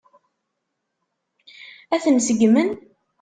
Ad 1.95 2.01
ten-seggmen? 2.03 2.69